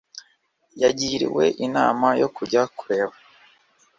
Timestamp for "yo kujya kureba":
2.21-3.15